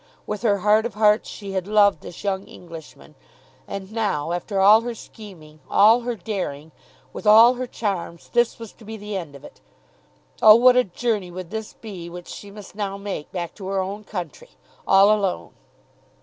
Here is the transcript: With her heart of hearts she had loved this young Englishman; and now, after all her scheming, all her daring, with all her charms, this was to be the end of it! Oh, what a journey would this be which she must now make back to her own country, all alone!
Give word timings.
With 0.25 0.41
her 0.41 0.57
heart 0.57 0.87
of 0.87 0.95
hearts 0.95 1.29
she 1.29 1.51
had 1.51 1.67
loved 1.67 2.01
this 2.01 2.23
young 2.23 2.45
Englishman; 2.47 3.13
and 3.67 3.91
now, 3.91 4.31
after 4.31 4.59
all 4.59 4.81
her 4.81 4.95
scheming, 4.95 5.59
all 5.69 5.99
her 6.01 6.15
daring, 6.15 6.71
with 7.13 7.27
all 7.27 7.53
her 7.53 7.67
charms, 7.67 8.29
this 8.29 8.57
was 8.57 8.73
to 8.73 8.83
be 8.83 8.97
the 8.97 9.15
end 9.15 9.35
of 9.35 9.43
it! 9.45 9.61
Oh, 10.41 10.55
what 10.55 10.75
a 10.75 10.85
journey 10.85 11.29
would 11.29 11.51
this 11.51 11.73
be 11.73 12.09
which 12.09 12.29
she 12.29 12.49
must 12.49 12.73
now 12.73 12.97
make 12.97 13.31
back 13.31 13.53
to 13.53 13.67
her 13.67 13.79
own 13.79 14.03
country, 14.03 14.49
all 14.87 15.11
alone! 15.13 15.53